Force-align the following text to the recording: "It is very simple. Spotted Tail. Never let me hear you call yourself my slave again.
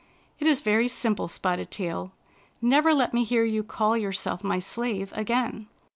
"It 0.39 0.47
is 0.47 0.61
very 0.61 0.87
simple. 0.87 1.27
Spotted 1.27 1.69
Tail. 1.69 2.11
Never 2.59 2.91
let 2.91 3.13
me 3.13 3.23
hear 3.23 3.43
you 3.43 3.61
call 3.63 3.95
yourself 3.95 4.43
my 4.43 4.57
slave 4.57 5.13
again. 5.15 5.67